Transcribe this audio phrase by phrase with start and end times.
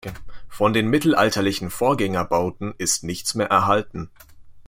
[0.49, 4.09] Von den mittelalterlichen Vorgängerbauten ist nichts mehr erhalten.